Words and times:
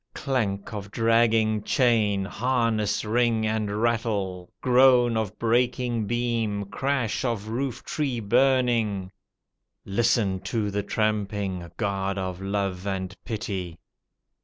Clank 0.15 0.73
of 0.73 0.89
dragging 0.89 1.61
chain, 1.61 2.25
harness 2.25 3.05
ring 3.05 3.45
and 3.45 3.83
rattle, 3.83 4.51
Groan, 4.59 5.15
of 5.15 5.37
breaking 5.37 6.07
beam, 6.07 6.65
crash 6.65 7.23
of 7.23 7.49
roof 7.49 7.83
tree 7.85 8.19
burning. 8.19 9.11
Listen 9.85 10.39
to 10.39 10.71
the 10.71 10.81
tramping!— 10.81 11.71
God 11.77 12.17
of 12.17 12.41
love 12.41 12.87
and 12.87 13.15
pity! 13.25 13.77